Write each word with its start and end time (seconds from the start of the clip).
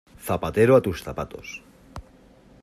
Zapatero 0.27 0.73
a 0.75 0.81
tus 0.81 1.03
zapatos. 1.03 1.61